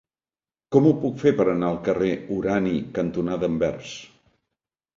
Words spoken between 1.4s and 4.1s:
per anar al carrer Urani cantonada Anvers?